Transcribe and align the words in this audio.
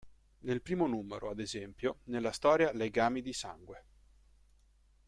Nel 0.39 0.63
primo 0.63 0.87
numero, 0.87 1.29
ad 1.29 1.39
esempio, 1.39 1.99
nella 2.05 2.31
storia 2.31 2.71
"Legami 2.71 3.21
di 3.21 3.33
sangue! 3.33 3.85